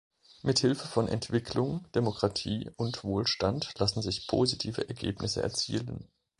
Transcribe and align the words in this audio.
Mit 0.41 0.57
Hilfe 0.57 0.87
von 0.87 1.07
Entwicklung, 1.07 1.85
Demokratie 1.93 2.71
und 2.75 3.03
Wohlstand 3.03 3.77
lassen 3.77 4.01
sich 4.01 4.25
positive 4.25 4.89
Ergebnisse 4.89 5.43
erzielen. 5.43 6.07